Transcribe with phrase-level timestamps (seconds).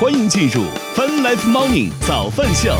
[0.00, 0.62] 欢迎进入
[0.94, 2.72] Fun Life Morning 早饭秀。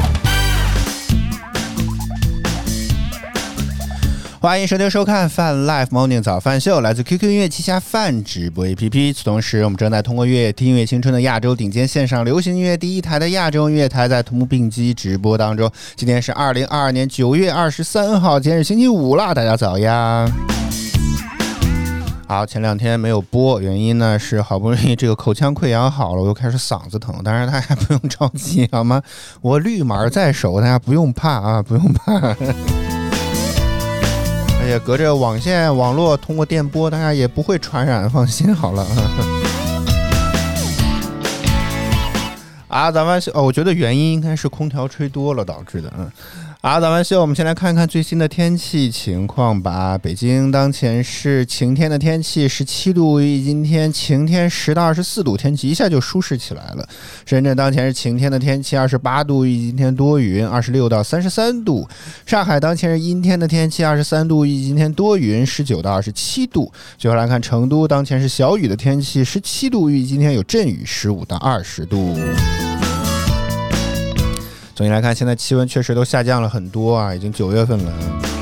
[4.38, 9.12] 欢迎收听收看 Fun Life Morning 早饭秀，来自 QQ 音乐旗下泛直播 APP。
[9.12, 15.68] 此同时，我们正在通过乐听音乐青春的亚洲顶尖线上流行音乐第一台的亚洲音乐台，在同步并机直播当中。
[15.96, 20.24] 今天是二零二二年九月二十三号，今天是星期五了，大家早呀！
[22.30, 27.24] 好，前两天没有播，原因呢是好不容易这个口腔溃疡好了，我又开始嗓子疼。
[27.24, 29.00] 当然大家不用着急，好吗？
[29.40, 32.36] 我绿码在手，大家不用怕啊，不用怕。
[34.68, 38.84] 也隔着网线网络通过电波，大家也不会传染，放心好了。
[42.68, 46.12] 啊，咱们哦，我觉得原因应该是空调吹多了导致的，嗯。
[46.70, 49.96] 好，早安秀，我们先来看一看最新的天气情况吧。
[49.96, 56.86] 北京当前是晴天的天气，十七度，预今天晴天十到二十四度，天气一下就舒适起来了。
[57.24, 61.88] 深圳当前是晴天的天气，二十八度，预今天多云，二十六到三十三度。
[62.26, 66.70] 上海当前是阴天的天气，二十三度，预今天多云，十九到二十七度。
[66.98, 72.14] 最后来看成都当前是小雨的天气，十七度，预今天有阵雨，十五到二十度。
[74.78, 78.37] 总体来看，现在气温确实都下降了很多啊，已经九月份了。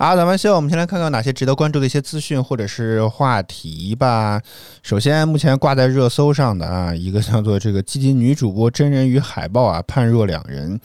[0.00, 4.40] 好，咱们现在，我们先来看看哪些值得关注的一些资讯或者是话题吧。
[4.80, 10.78] 首先，目前挂在热搜上的啊，一个叫做这个基金女主播真人与海报啊判若两人，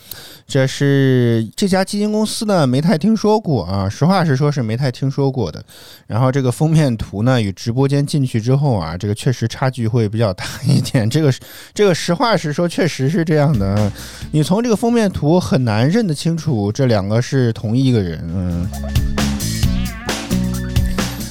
[0.48, 5.64] 这是这家基金公司呢没太听说过啊，实话实说是没太听说过的。
[6.08, 11.08] 然后这个封面图呢与直播间进去之后啊，这个确实差距会比较大一点。
[11.08, 11.32] 这个
[11.72, 13.92] 这个实话实说确实是这样的，
[14.32, 18.68] 你从这个封面图很难认得清楚这两个是同一个人，嗯。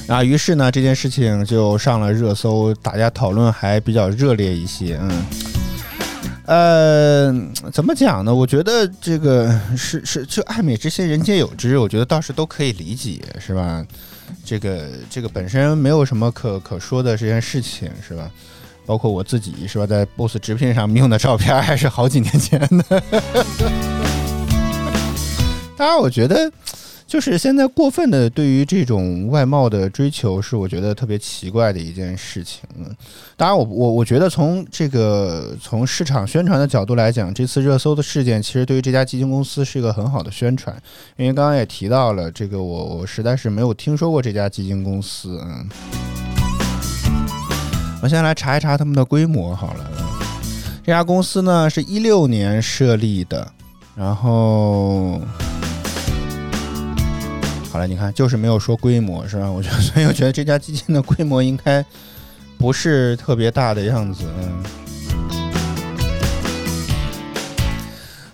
[0.07, 4.99] 啊，于是呢，这件事情就上了热搜，大家讨论还比较热烈一些。
[5.01, 5.23] 嗯，
[6.45, 7.33] 呃，
[7.71, 8.35] 怎么讲呢？
[8.35, 13.83] 我觉得这个是是，就爱美之心，人皆有之，我觉得倒是都可以理解，是吧？
[14.43, 18.29] 这个这个本身没有什么可可说的这件事情，是吧？
[18.85, 19.87] 包括我自己，是吧？
[19.87, 23.01] 在 BOSS 直聘上用的照片还是好几年前的。
[25.77, 26.51] 当然，我觉得。
[27.05, 32.61] 就是现在过分的对于这种外貌的追求，是我觉得特别奇怪的一件事情。
[33.37, 40.75] 当然，我我我觉得从这个从市场宣传的角度来讲，这次热搜的事件其实对于这家基金公司是一个很好的宣传。
[41.15, 45.39] 因为刚刚也提到了这个，我我实在是没有听说过这家基金公司。
[45.45, 45.69] 嗯，
[48.01, 49.91] 我先来查一查他们的规模好了。
[50.83, 53.51] 这家公司呢是一六年设立的，
[53.95, 55.21] 然后。
[57.73, 59.49] 好了，你看，就是没有说规模，是吧？
[59.49, 61.83] 我觉得，所以我觉得这家基金的规模应该
[62.55, 64.63] 不是特别大的样子，嗯。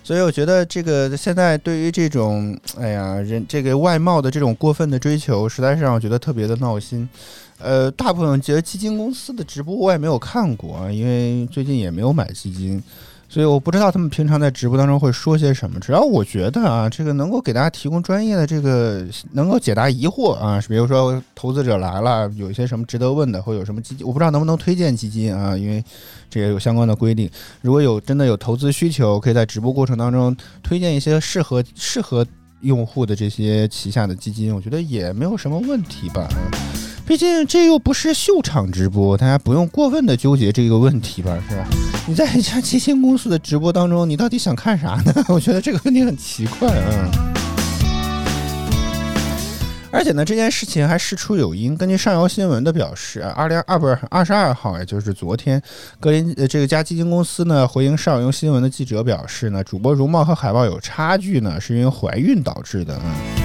[0.04, 7.08] 所以我觉得这个现在对于这种，哎呀，人这个外貌的这种过分的追求，实在是让我觉得特别的闹心。
[7.56, 12.82] 呃，大部分觉得基金公司的直播我也没有看过，因为最近也没有买基金。
[13.32, 15.78] 所以我不知道他们平常在直播当中会说些什么。
[15.78, 25.82] 只要我觉得啊，这个能够给大家提供专业的这个，能够解答疑惑啊，比如说投资者来了，有一些什么值得问的，或有什么基金，我不知道能不能推荐基金啊，因为
[26.28, 27.30] 这也有相关的规定。
[27.62, 32.26] 如果有真的有投资需求，可以在直播过程当中推荐一些适合适合
[32.62, 36.28] 用户的这些旗下的基金，我觉得也没有什么问题吧。
[37.10, 41.66] 毕竟这又不是秀场直播，大家不用过分的纠结这个问题吧，是吧？
[42.06, 45.12] 你在一家基金公司的直播当中，你到底想看啥呢？
[45.26, 47.10] 我觉得这个问题很奇怪啊。
[49.90, 51.76] 而且呢，这件事情还事出有因。
[51.76, 55.60] 根据上游新闻的表示，二零二不是二十二号，也就是昨天，
[55.98, 62.96] 格林呃这个家基金公司呢回应上游新闻的记者表示呢，主播容貌和海报有差距呢，是因为怀孕导致的。
[63.04, 63.39] 嗯。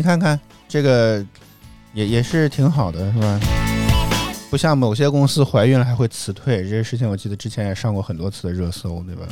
[0.00, 1.22] 你看看这个，
[1.92, 3.38] 也也是挺好的，是吧？
[4.48, 9.26] 不像某些公司怀孕了还会辞退，这些事情我记得之前也上过很多次的热搜，对吧？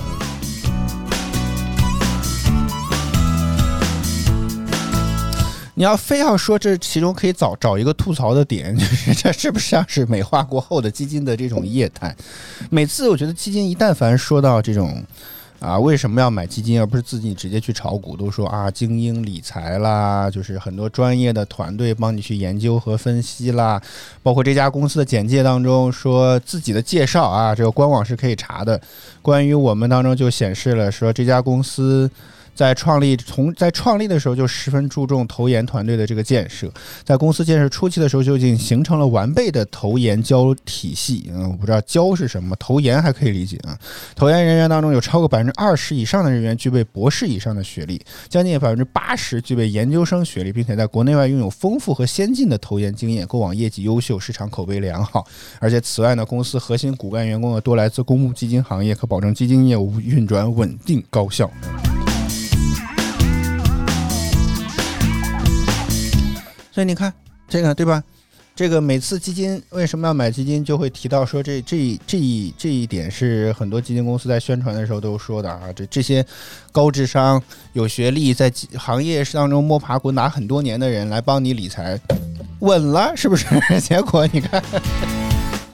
[5.75, 12.15] 你要非要说这其中可以找找一个吐槽的点， 就是这是不是像是美化过后的基金的这种业态？
[12.69, 15.03] 每次我觉得基金一旦凡说到这种。
[15.61, 18.17] 啊，为什么要买基金而不是自己直接去炒股？
[18.17, 23.83] 都说啊，精英理财啦，就是很多专业的团队帮你去研究和分析啦。
[24.23, 28.81] 包括这家公司的简介当中说自己的介绍啊，这个官网是可以查的。
[29.21, 32.09] 关于我们当中就显示了说这家公司
[32.59, 36.69] 在创立从在创立的时候就十分注重投研团队的这个建设，
[37.05, 41.31] 在公司建设初期的时候就已经形成了完备的投研交体系。
[41.33, 43.79] 嗯，我不知道教是什么，投研还可以理解啊。
[44.17, 55.25] 投研人员当中有超过百分之二十以上的人员具备博士以上的学历，将近百分之八十具备研究生学历，并且在国内外拥有丰富和先进的投研经验，过往业绩优秀，市场口碑良好。
[55.61, 61.49] 而且此外呢，公司核心骨干员工呢多来自公募基金行业，可保证基金业务运转稳定高效。
[66.79, 67.13] 所以你看
[67.49, 68.01] 这个对吧？
[68.55, 75.63] 这个每次基金为什么要买基金，就会提到说这这这一这一点是很多基金公司在宣传的时候都说的啊。
[75.75, 76.25] 这这些
[76.71, 77.43] 高智商、
[77.73, 81.99] 有学历，在行业当中摸爬滚打很多年的人来帮你理财，
[82.61, 83.45] 稳了是不是？
[83.83, 84.63] 结果你看，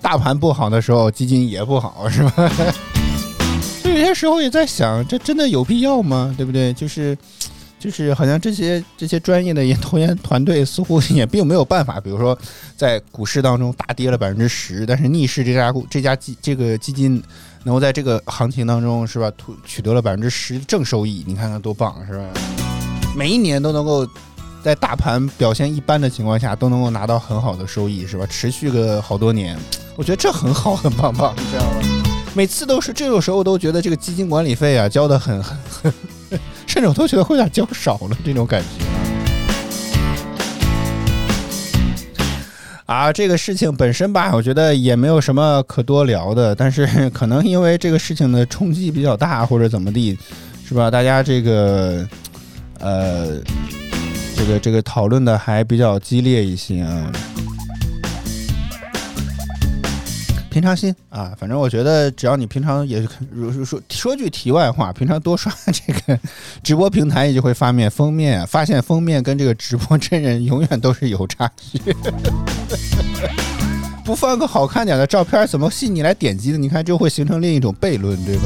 [0.00, 2.33] 大盘不好的时候，基金也不好，是吧？
[3.83, 6.35] 所以有些时候也在想，这真的有必要吗？
[6.35, 6.73] 对不对？
[6.73, 7.15] 就是。
[7.85, 12.37] 就是好像这些这些专业的研投研团队似乎也并没有办法，比如说
[12.79, 17.23] 在股市当中大跌了百分之十，但是逆势这家股这家基这个基金
[17.65, 22.25] 能够在这个行情当中是吧，取取得了百分之十正收益，你看看多棒是吧？
[23.15, 24.09] 每一年都能够
[24.63, 28.27] 在大盘表现一般的情况下都能够拿到很好的收益是吧？
[28.27, 29.59] 持续个好多年，
[29.95, 32.03] 我觉得这很好，很棒棒，你知道吗？
[32.33, 35.93] 每次都是这种时候都觉得这个基金管理费啊交的很很很。
[36.66, 38.66] 甚至我都觉得会有点交少了这种感觉
[42.87, 43.11] 啊！
[43.11, 46.55] 这个事情本身吧，我觉得也没有什么可多聊的。
[46.55, 50.19] 但是 可能因为这个事情的冲击比较大，或者怎么地，
[50.69, 50.90] 是吧？
[50.90, 52.06] 大家这个
[52.81, 53.38] 呃，
[54.37, 57.11] 这个这个讨论的还比较激烈一些啊。
[60.55, 66.17] 平常心啊，反正我觉得只要你平常也如说说句题外话，平常多刷这个
[66.62, 71.81] 直播平台，也就会发面封面，发现封面跟这个直播真人永远都是有差距。
[74.05, 76.59] 不放个好看点的照片，怎么吸引你来点击的？
[76.59, 78.45] 你看就会形成另一种悖论，对吧？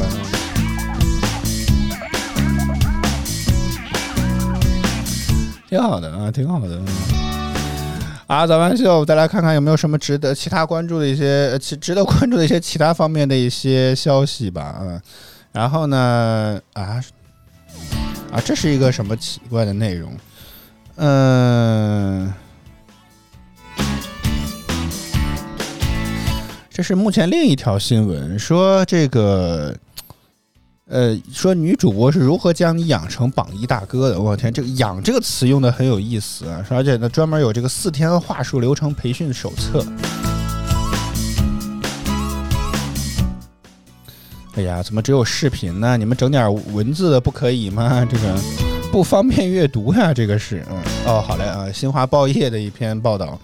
[5.68, 6.80] 挺好的啊，挺好的。
[8.28, 15.00] 啊，早安秀，再来看看有没有什么值得其他关注的一些其值得关注的一些其他方面的一些消息吧，嗯，
[15.50, 17.02] 然后呢，啊
[18.30, 20.12] 啊，这是一个什么奇怪的内容？
[20.96, 22.30] 嗯，
[26.68, 29.74] 这是目前另一条新闻，说这个。
[30.90, 34.18] 呃，说女主播是如何将你养成榜一大哥的？
[34.18, 36.64] 我天，这个“养”这个词用的很有意思啊！
[36.70, 39.84] 而且呢，专门有这个四天话术流程培训手册。
[44.54, 45.98] 哎呀，怎么只有视频呢？
[45.98, 48.02] 你们整点文字的不可以吗？
[48.06, 48.34] 这个
[48.90, 50.64] 不方便阅读呀，这个是。
[50.70, 53.38] 嗯，哦，好嘞啊，新华报业的一篇报道。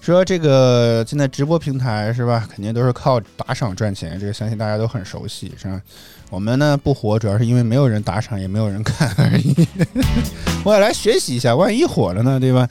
[0.00, 5.82] 说这个现在直播平台是吧，肯定都是靠打赏赚钱，这个相信大家都很熟悉，是吧？
[6.28, 9.54] 我们呢不火，主要是因为没有人打赏，也没有人看而已。
[10.64, 12.68] 我也来学习一下，万一火了呢，对吧？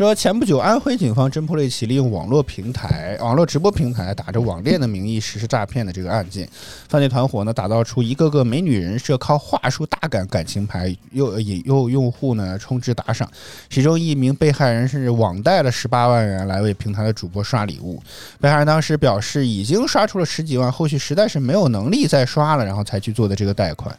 [0.00, 6.48] 说前不久，安徽警方侦破了一起利用网络平台、网络直播平台打着网恋的名义实施诈骗的这个案件。
[6.88, 13.30] 犯罪团伙呢，打造出一个个美女人设，靠话术大感感情牌，又引诱用户呢充值打赏。
[13.68, 18.02] 其中一名被害人甚至网贷了十八万元来为平台的主播刷礼物。
[18.40, 23.94] 被害人当时表示，已经刷出了十几万，后续实在是没有能力再刷了，然后才去做的这个贷款。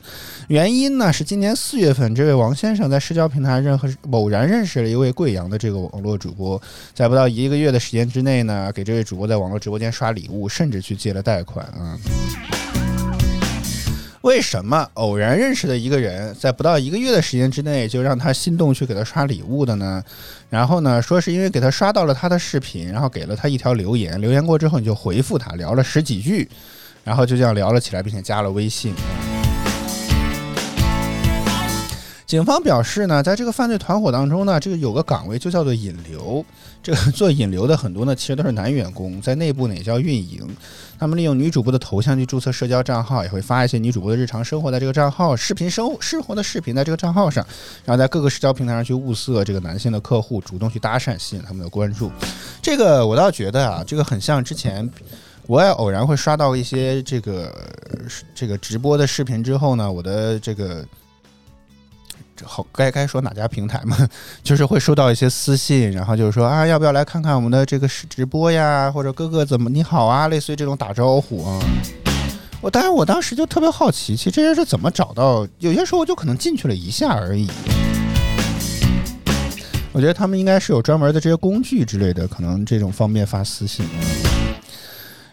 [0.47, 5.90] 原因呢是今年四月份，这位王先生在社交平台任何偶然认识了一位贵阳的这个。
[5.91, 6.61] 网络主播
[6.93, 11.97] 在不到一个月的时间之内呢，给这位主播在网络直播间刷礼物，甚至去借了贷款啊。
[14.21, 20.03] 为什么偶然认识的一个人在不到一个月的时间之内就让他心动去给他刷礼物的呢？
[20.47, 26.47] 然后呢，说是因为给他刷到了他的视频，然后给了他一条留言，留言过之后你就回复他，聊了十几句，
[27.03, 28.93] 然后就这样聊了起来，并且加了微信。
[32.31, 36.45] 警方表示呢，在这个犯罪团伙当中呢，这个有个岗位就叫做引流。
[36.81, 40.39] 这个做引流的很多呢，其实都是男员工，在内部呢也叫运营。
[40.97, 47.45] 他们利用女主播的头像去注册社交账号，也会发一些女主播的日常生活在这个账号、视频生生活的视频在这个账号上，
[47.83, 52.09] 然后在各个社交平台上去物色这个男性的客户，主动去搭讪，吸引他们的关注。
[52.61, 54.89] 这个我倒觉得啊，这个很像之前
[55.47, 57.53] 我也偶然会刷到一些这个
[58.33, 60.85] 这个直播的视频之后呢，我的这个。
[62.45, 63.97] 好，该该说哪家平台嘛？
[64.43, 68.91] 就是会收到一些私信，然后就是说啊，要不要来看看我们的这个直播呀？
[68.91, 70.27] 或者哥哥怎么你好啊？
[70.27, 71.59] 类似于这种打招呼啊。
[72.61, 75.47] 我当然我当时就特别好奇，其实这些是怎么找到？
[75.59, 77.49] 有些时候我就可能进去了一下而已。
[79.93, 83.85] 我觉得他们应该是有专门的这些工具之类的，可能这种方便发私信。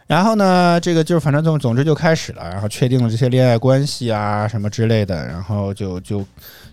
[0.08, 6.24] 然后呢，这个就是反正总总之就开始了，然后确定了这些恋爱关系啊什么之类的，然后就就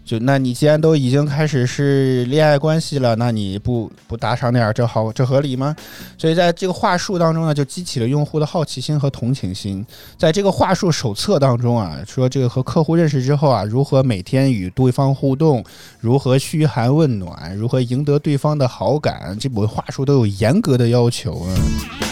[0.05, 5.75] 就那你既然都已经开始是恋爱关系了，那你不不打赏点这好这合理吗？
[6.17, 9.85] 所以在这个话术当中呢，就激起了用户的好奇心和同情心。
[10.17, 15.61] 在这个话术手册当中啊，说这个和客户认识之后啊，如何每天与对方互动，
[15.99, 22.04] 如何嘘寒问暖，如何赢得对方的好感，这部话术都有严格的要求啊。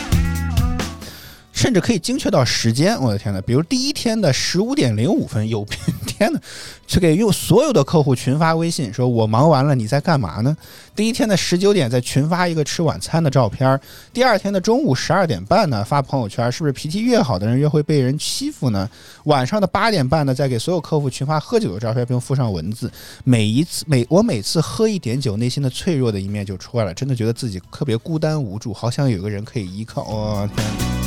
[1.64, 3.40] 甚至可以精确到时间，我的天呐！
[3.40, 5.66] 比如第一天的十五点零五分，有
[6.06, 6.40] 天呐，
[6.86, 10.58] 去给用所有的客户群发微信，说我忙完了，你在干嘛呢？
[10.94, 13.80] 第一天的十九点再群发一个吃晚餐的照片，
[14.12, 18.90] 第二天的中午十二点半呢发朋友圈，是不是脾气越好的人越会被人欺负呢？
[19.24, 22.92] 晚上的八点半呢再给所有客户群发喝酒的照片，并附上文字。
[23.24, 30.04] 每一次每我每次喝一点酒，内心的脆弱的一面就出来了，真的觉得自己特别孤单无助，好想有个人可以依靠。
[30.04, 31.03] 我天！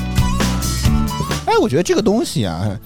[1.47, 2.79] 哎，我觉得这个东西啊，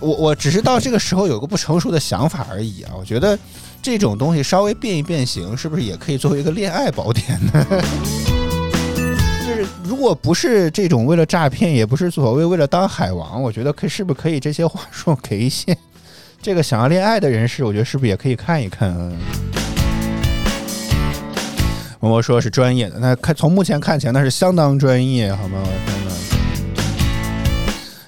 [0.00, 2.92] 我我只是到这个时候有个不成熟的想法而已啊。
[2.98, 3.38] 我觉得
[3.82, 7.66] 这种东西稍微变一变形，是不是也可以作为一个恋爱宝典呢？
[9.46, 15.76] 就是如果不是这种为了诈骗，也不是所谓为了当海王，我觉得可是不是可以这些话术给一些
[16.40, 19.12] 这个想要恋爱的人士，我觉得是不是也可以看一看啊？
[21.98, 25.60] 我说是专业的，那看从目前看起来那是相当专业，好吗？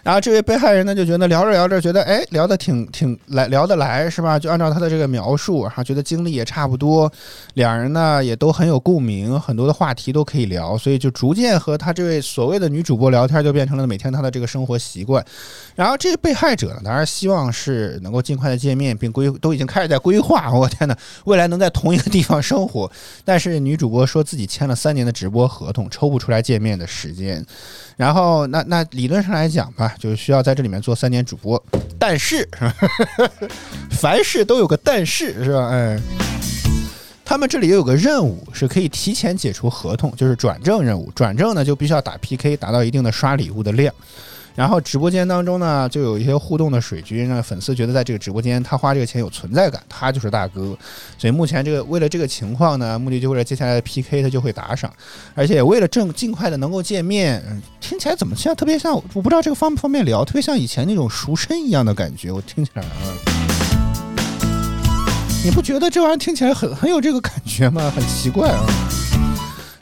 [0.08, 4.38] 然后这位被害人呢就觉得聊着聊着觉得哎聊得挺挺来聊得来是吧？
[4.38, 7.12] 就按照他的这个描述，然后觉得经历也差不多，
[7.52, 15.22] 两人呢也都很有共鸣，很多的话题都可以聊，所以就逐渐和他这位所谓的女主播聊天，就变成了每天他的这个生活习惯。
[15.74, 20.50] 然后这个被害者呢，当然希望是能够尽快的见面，并规都已经开始在规划。
[20.50, 20.96] 我天哪，
[21.26, 22.90] 未来能在同一个地方生活。
[23.26, 27.44] 但是女主播说自己签了三年的直播合同，抽不出来见面的时间。
[27.98, 29.96] 然后那那理论上来讲吧。
[29.98, 31.62] 就需要在这里面做三年主播，
[31.98, 32.48] 但是
[33.90, 35.68] 凡事都有个但是，是吧？
[35.70, 35.98] 哎，
[37.24, 41.10] 他们这里也有个任务，是可以提前解除合同，就是转正任务。
[41.14, 43.92] 转正呢，就必须要打 PK，达到一定的刷礼物的量。
[44.58, 50.76] 然后直播间当中呢，就有一些互动的水军，让粉丝觉得在这个直播间他花这个钱有存在感，他就是大哥。
[51.16, 54.92] 所以目前这个为了这个情况呢，目的就为了接下来的 PK，他就会打赏，
[55.36, 57.40] 而且为了正尽快的能够见面，
[57.80, 58.92] 听起来怎么像特别像？
[59.14, 62.90] 我不知道这个方不方便聊，特别像以前那种赎身一样的感觉，我听起来啊，
[65.44, 67.92] 你不觉得这玩意儿听起来很很有这个感觉吗？
[67.94, 68.87] 很奇怪啊。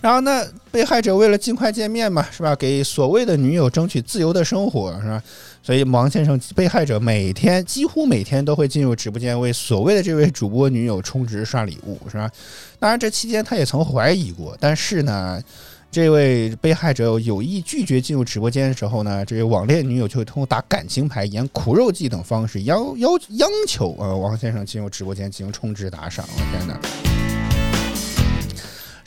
[0.00, 2.54] 然后那被害者为了尽快见面嘛，是吧？
[2.54, 5.22] 给所谓的女友争取自由的生活，是吧？
[5.62, 12.30] 所以王先生被害者每天几乎每天都会进入直播间为所谓的这位主播女友充值刷礼物，是吧？
[12.78, 15.42] 当然这期间他也曾怀疑过，但是呢，
[15.90, 26.24] 这位被害者有意拒绝进入直播间的时候呢，这位网恋女友就会通过打感情牌、演苦肉计等方式要要央求呃王先生进入直播间进行充值打赏。
[26.28, 27.05] 我天哪！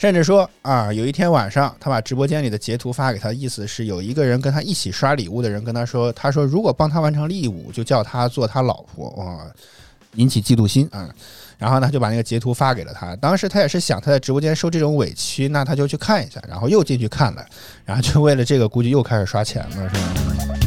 [0.00, 9.44] 甚至说啊，有一天晚上，他把直播间里的截图发给他，意思是有一个人跟他一起刷礼物的人跟他说，他说如果帮他完成义务，就叫他做他老婆，哇，
[10.14, 11.06] 引起嫉妒心啊。
[11.58, 13.14] 然后呢，就把那个截图发给了他。
[13.16, 17.44] 当时他也是想他在直播间受这种委屈，那他就去看一下，然后又进去看了，
[17.84, 20.59] 然后就为了这个，估计又开始刷钱了，是吧？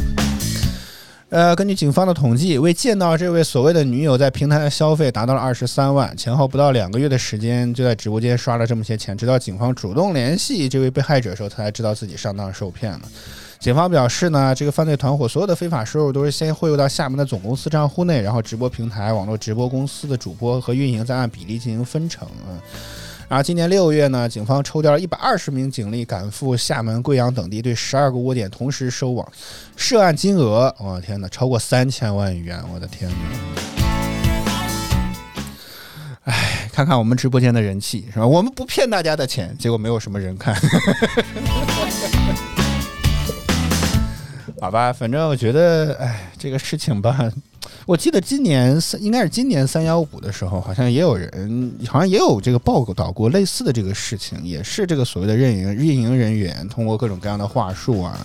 [1.34, 9.16] 呃，根据警方的统计，为见到这位所谓的女友，在平台的消费达到了二十三万，前后不到两个月的时间，就在直播间刷了这么些钱。
[9.18, 13.00] 直到警方主动联系这位被害者的时候，他才知道自己上当受骗了。
[13.58, 22.28] 警方表示呢，这个犯罪团伙所有的非法收入都是先汇入到厦门的总公司账户内，然后直播平台、网络直播公司的主播和运营再按比例进行分成。
[23.28, 29.26] 然后今年六月呢，警方抽调了一百二十名警力赶赴厦门、贵阳等地，对十二个窝点同时收网，
[29.76, 32.62] 涉案金额，我的天哪，超过三千万元！
[32.72, 33.16] 我的天哪！
[36.24, 38.26] 哎，看看我们直播间的人气是吧？
[38.26, 40.54] 我们不骗大家的钱，结果没有什么人看。
[44.60, 47.32] 好吧，反正我觉得，哎，这个事情吧。
[47.86, 58.18] 我记得今年三应该是今年三幺五的时候，好像也有人，好像也有这个报道过类似的这个事情，也是这个所谓的运营运营人员通过各种各样的话术啊，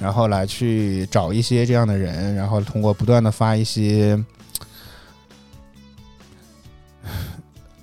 [0.00, 4.18] 然后来去找一些这样的人，然后通过不断的发一些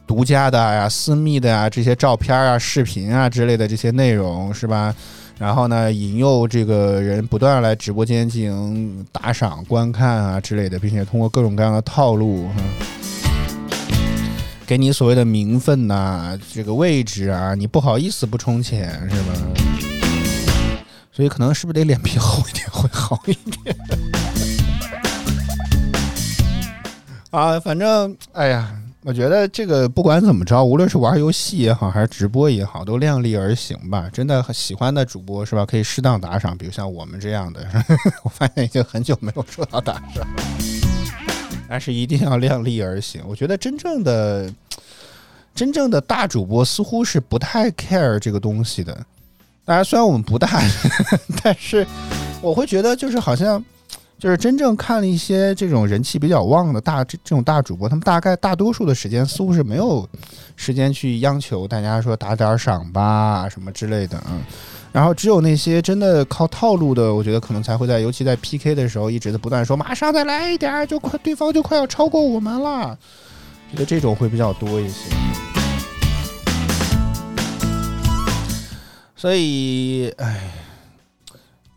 [0.05, 4.93] 独家的呀、私密的呀这些照片啊、视频啊之类的这些内容，是吧？
[5.39, 12.49] 然后呢，引诱这个人不断来直播间进行打赏、观看啊之类的，并且通过各种各样的套路，
[14.65, 19.33] 给你所谓的名分呐、这个位置啊，你不好意思不充钱是吧？
[21.13, 23.75] 所以可能是不是得脸皮厚一点会好一点？
[27.29, 28.71] 啊，反正哎呀。
[29.07, 34.09] 我觉得这个不管怎么着，无论是玩游戏也好，还是直播也好，都量力而行吧。
[34.11, 35.65] 真的很喜欢的主播是吧？
[35.65, 37.65] 可以适当打赏，比如像我们这样的。
[38.25, 40.27] 我发现已经很久没有收到打赏，
[41.69, 43.21] 但是一定要量力而行。
[43.25, 44.51] 我觉得真正的、
[45.55, 48.93] 真正的大主播似乎是不太 care 这个东西的。
[49.63, 50.61] 当然，虽然我们不大，
[51.41, 51.87] 但是
[52.41, 53.63] 我会觉得就是好像。
[54.19, 60.09] 就是真正看了一些这种人气比较旺的大这这种大主播，他们大概大多数的时间似乎是没有
[60.55, 64.41] 时间去央求大家说打点赏吧什么之类的，嗯，
[64.91, 72.97] 然后只有那些真的靠套路的，我觉得可能才会在尤其在 PK 的时候一直在不断说马上再来一点，就快对方就快要超过我们了，
[73.71, 75.11] 觉得这种会比较多一些，
[79.15, 80.63] 所以唉。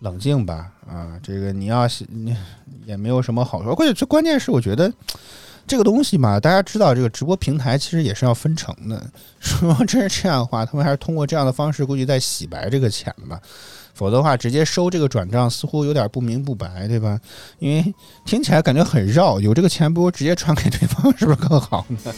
[0.01, 2.37] 冷静吧，啊，这个你要是你
[2.85, 3.75] 也没有什么好说。
[3.75, 4.93] 关键最关键是，我觉得
[5.67, 9.07] 这个东西嘛，大家知道，这个直播平台其实也是要分成的。
[9.39, 13.41] 说真是这样的话，他们还是通过这样的方式，估计在洗白这个钱吧。
[13.93, 17.21] 否则的话，直接收这个转账似乎有点不明不白，对吧？
[17.59, 22.15] 因为听起来感觉很绕，有这个钱不如直接传给对方，是不是更好呢？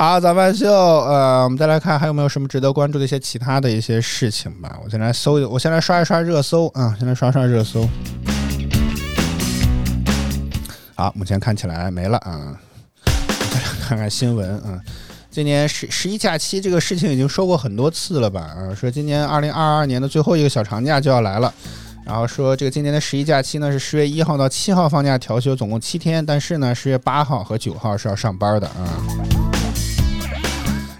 [0.00, 4.78] 好，早饭秀，呃，我们再来看还有没有什么值得关注的一些其他的一些事情吧。
[4.84, 7.84] 我先来搜一，我先来刷一刷热搜啊，先来刷刷热搜。
[10.94, 12.56] 好，目前看起来没了啊。
[13.04, 14.80] 再来看看新闻啊，
[15.32, 18.42] 今年十十一假期这个事情已经说过很多次了吧？
[18.56, 21.52] 啊，说今年二零二二年的最后一个小长假就要来了，
[22.06, 28.86] 然后说这个今年的十一假期呢是十月一号到七号放假调休，总共七天，但是呢十月八号和九号是要上班的啊。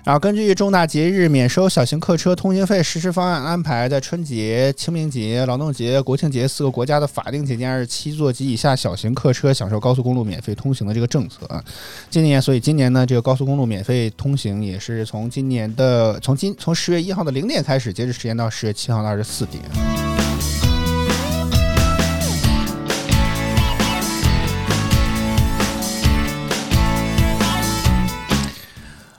[0.09, 11.63] 然后根据重大节日免收小型客车通行费实施方案安排，在春节、清明节、劳动节、国庆节四个国家的法定节假日，七座及以下小型客车享受高速公路免费通行的这个政策啊。
[12.09, 20.18] 今年，所以今年呢，这个高速公路免费通行也是从今年的从今从十月一号的零点开始，截止时间到十月七号的二十四点。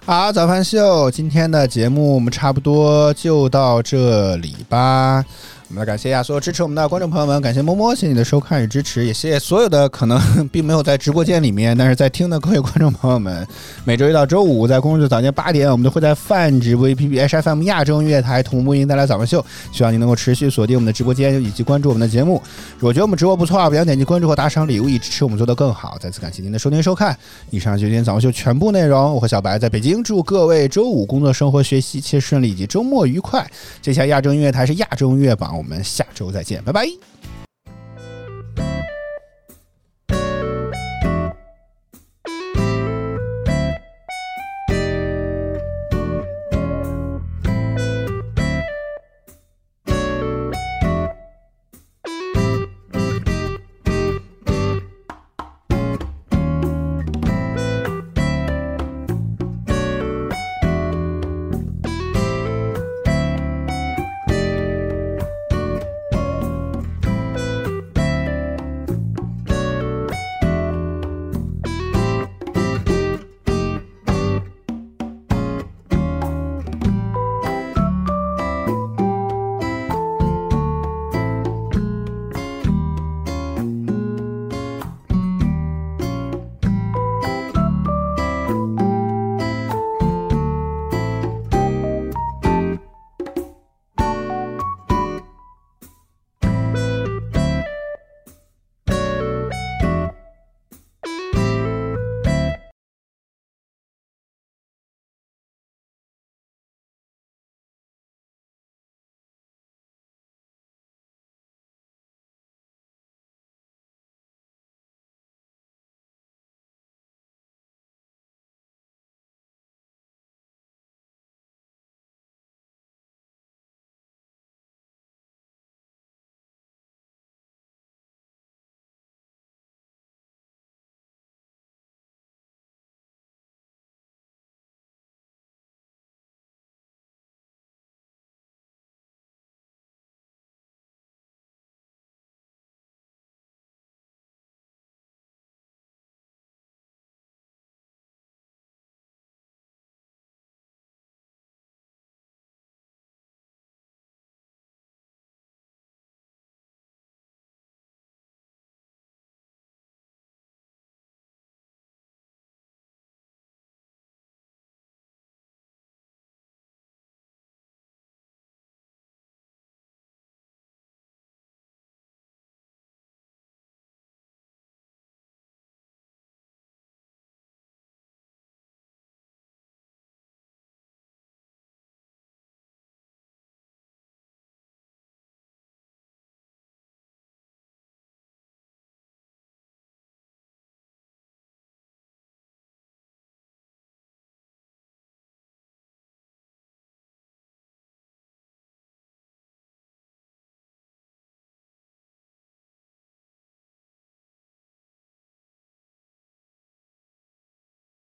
[0.10, 5.24] 好，早饭秀，今天的节目我们差不多就到这里吧。
[5.70, 13.48] 我们来感谢一下所有支持我们的观众朋友们，感谢么么，谢谢你的收看与支持，也谢谢所有的可能并没有在直播间里面，但是在听的各位观众朋友们。
[13.86, 19.46] 每周一到周五在公众早间八点，我们都会在泛直播 APP H F M 亚洲音乐台同步为您带来早饭秀。
[19.72, 22.42] 希望您能够持续锁定我们的直播间以及关注我们的节目。
[22.80, 25.98] 如果觉得我们直播不错，不要点击关注和打赏礼物，以支持我们做得更好。
[26.00, 27.16] 再次感谢您的收听收看，
[27.52, 29.14] 以上就是今天早饭秀全部内容。
[29.14, 33.48] 我和小白在北京，祝各位周五工作、生活、学习一切顺利，以及周末愉快。
[33.84, 35.59] 接下来亚洲音乐台是亚洲音乐榜。
[35.60, 37.09] 我们下周再见，拜拜。